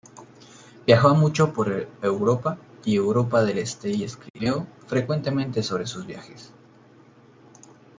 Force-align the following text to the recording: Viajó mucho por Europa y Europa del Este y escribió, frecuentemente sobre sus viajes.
Viajó 0.87 1.13
mucho 1.13 1.53
por 1.53 1.87
Europa 2.01 2.57
y 2.83 2.95
Europa 2.95 3.43
del 3.43 3.59
Este 3.59 3.91
y 3.91 4.03
escribió, 4.03 4.65
frecuentemente 4.87 5.61
sobre 5.61 5.85
sus 5.85 6.07
viajes. 6.07 6.51